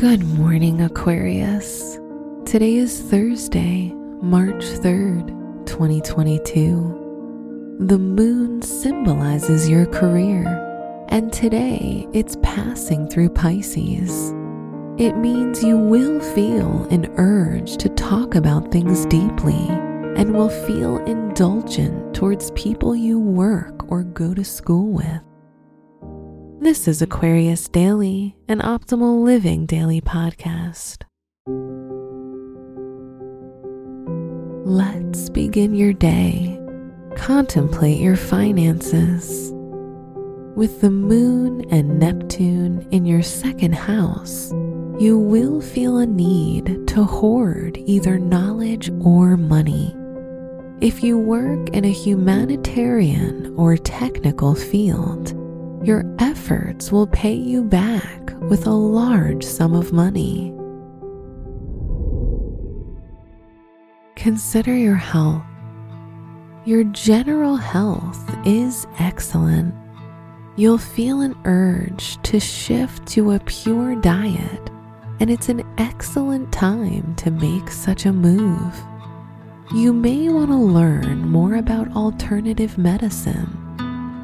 Good 0.00 0.24
morning, 0.24 0.80
Aquarius. 0.80 1.98
Today 2.46 2.76
is 2.76 3.02
Thursday, 3.02 3.92
March 4.22 4.64
3rd, 4.64 5.66
2022. 5.66 7.76
The 7.80 7.98
moon 7.98 8.62
symbolizes 8.62 9.68
your 9.68 9.84
career, 9.84 10.46
and 11.10 11.30
today 11.30 12.08
it's 12.14 12.38
passing 12.42 13.10
through 13.10 13.28
Pisces. 13.28 14.30
It 14.96 15.18
means 15.18 15.62
you 15.62 15.76
will 15.76 16.18
feel 16.34 16.84
an 16.84 17.04
urge 17.18 17.76
to 17.76 17.90
talk 17.90 18.36
about 18.36 18.72
things 18.72 19.04
deeply 19.04 19.68
and 20.16 20.34
will 20.34 20.48
feel 20.48 20.96
indulgent 21.04 22.14
towards 22.14 22.52
people 22.52 22.96
you 22.96 23.20
work 23.20 23.92
or 23.92 24.04
go 24.04 24.32
to 24.32 24.46
school 24.46 24.92
with. 24.92 25.29
This 26.62 26.86
is 26.86 27.00
Aquarius 27.00 27.68
Daily, 27.68 28.36
an 28.46 28.58
optimal 28.58 29.24
living 29.24 29.64
daily 29.64 30.02
podcast. 30.02 31.04
Let's 34.66 35.30
begin 35.30 35.74
your 35.74 35.94
day. 35.94 36.60
Contemplate 37.16 37.98
your 37.98 38.14
finances. 38.14 39.50
With 40.54 40.82
the 40.82 40.90
moon 40.90 41.64
and 41.70 41.98
Neptune 41.98 42.86
in 42.90 43.06
your 43.06 43.22
second 43.22 43.74
house, 43.74 44.50
you 44.98 45.18
will 45.18 45.62
feel 45.62 45.96
a 45.96 46.04
need 46.04 46.86
to 46.88 47.04
hoard 47.04 47.78
either 47.86 48.18
knowledge 48.18 48.90
or 49.00 49.38
money. 49.38 49.96
If 50.82 51.02
you 51.02 51.16
work 51.16 51.70
in 51.70 51.86
a 51.86 51.90
humanitarian 51.90 53.54
or 53.56 53.78
technical 53.78 54.54
field, 54.54 55.34
your 55.82 56.04
efforts 56.18 56.92
will 56.92 57.06
pay 57.06 57.32
you 57.32 57.64
back 57.64 58.32
with 58.50 58.66
a 58.66 58.70
large 58.70 59.42
sum 59.42 59.74
of 59.74 59.92
money. 59.92 60.54
Consider 64.14 64.76
your 64.76 64.96
health. 64.96 65.42
Your 66.66 66.84
general 66.84 67.56
health 67.56 68.22
is 68.44 68.86
excellent. 68.98 69.74
You'll 70.56 70.76
feel 70.76 71.22
an 71.22 71.34
urge 71.46 72.20
to 72.24 72.38
shift 72.38 73.06
to 73.08 73.32
a 73.32 73.40
pure 73.40 73.96
diet, 73.96 74.70
and 75.20 75.30
it's 75.30 75.48
an 75.48 75.62
excellent 75.78 76.52
time 76.52 77.14
to 77.16 77.30
make 77.30 77.70
such 77.70 78.04
a 78.04 78.12
move. 78.12 78.74
You 79.72 79.94
may 79.94 80.28
want 80.28 80.50
to 80.50 80.56
learn 80.56 81.26
more 81.26 81.54
about 81.54 81.96
alternative 81.96 82.76
medicine 82.76 83.59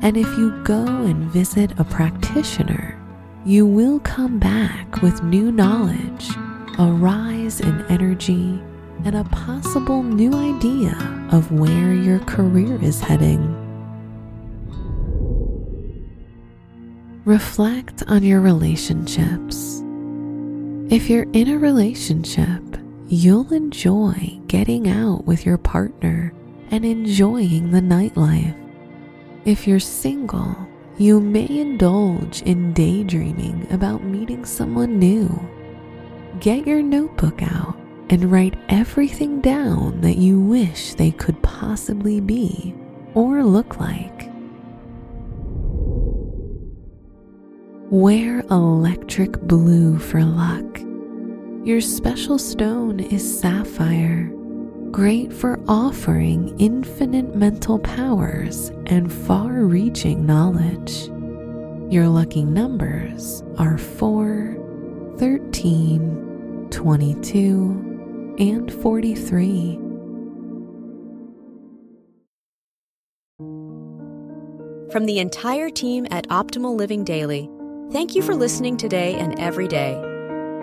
and 0.07 0.17
if 0.17 0.39
you 0.39 0.53
go 0.63 0.85
and 0.85 1.29
visit 1.33 1.73
a 1.81 1.85
practitioner, 1.85 2.97
you 3.45 3.67
will 3.67 3.99
come 3.99 4.39
back 4.39 5.03
with 5.03 5.21
new 5.25 5.51
knowledge, 5.51 6.31
a 6.79 6.87
rise 6.93 7.61
in 7.61 7.85
energy, 7.87 8.63
and 9.05 9.17
a 9.17 9.25
possible 9.25 10.05
new 10.05 10.33
idea 10.33 10.97
of 11.33 11.51
where 11.51 11.93
your 11.93 12.21
career 12.21 12.81
is 12.81 13.01
heading. 13.01 13.43
Reflect 17.25 18.05
on 18.07 18.23
your 18.23 18.41
relationships. 18.41 19.83
If 20.89 21.11
you're 21.11 21.27
in 21.33 21.49
a 21.49 21.59
relationship, 21.59 22.63
you'll 23.09 23.53
enjoy 23.53 24.39
getting 24.47 24.89
out 24.89 25.25
with 25.25 25.45
your 25.45 25.59
partner 25.59 26.33
and 26.71 26.85
enjoying 26.85 27.73
the 27.73 27.81
nightlife. 27.81 28.66
If 29.47 29.65
you're 29.65 29.79
single, 29.79 30.57
you 30.99 31.21
may 31.21 31.47
indulge 31.49 32.43
in 32.43 32.73
daydreaming 32.73 33.69
about 33.71 34.03
meeting 34.03 34.45
someone 34.45 34.99
new. 34.99 35.29
Get 36.41 36.67
your 36.67 36.83
notebook 36.83 37.43
out 37.45 37.79
and 38.11 38.25
write 38.25 38.59
everything 38.69 39.41
down 39.41 40.01
that 40.01 40.17
you 40.17 40.41
wish 40.41 40.95
they 40.95 41.13
could 41.13 41.41
possibly 41.45 42.19
be 42.21 42.75
or 43.15 43.45
look 43.45 43.79
like. 43.79 44.29
Wear 47.89 48.41
electric 48.51 49.41
blue 49.43 50.01
for 50.01 50.25
luck. 50.25 50.81
Your 51.65 51.81
special 51.81 52.41
stone 52.41 52.99
is 52.99 53.41
sapphire 53.41 54.36
great 54.91 55.33
for 55.33 55.59
offering 55.69 56.55
infinite 56.59 57.35
mental 57.35 57.79
powers 57.79 58.71
and 58.87 59.13
far 59.13 59.65
reaching 59.65 60.27
knowledge. 60.27 61.09
Your 61.93 62.09
lucky 62.09 62.45
numbers 62.45 63.43
are 63.59 63.79
4, 63.79 65.15
13, 65.19 66.69
22, 66.71 68.37
and 68.39 68.73
43. 68.73 69.79
From 74.93 75.05
the 75.05 75.19
entire 75.19 75.69
team 75.69 76.07
at 76.11 76.29
Optimal 76.29 76.77
Living 76.77 77.05
Daily, 77.05 77.51
thank 77.93 78.15
you 78.15 78.23
for 78.23 78.35
listening 78.35 78.77
today 78.77 79.15
and 79.15 79.39
every 79.39 79.69
day. 79.69 80.16